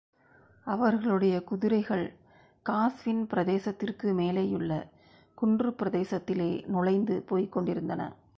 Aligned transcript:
அவர்களுடைய 0.65 1.43
குதிரைகள் 1.43 2.13
காஸ்வின் 2.69 3.21
பிரதேசத்திற்கு 3.27 4.13
மேலேயுள்ள 4.13 4.89
குன்றுப் 5.41 5.77
பிரதேசத்திலே 5.83 6.67
நுழைந்து 6.67 7.21
போய்க் 7.21 7.51
கொண்டிருந்தன. 7.51 8.11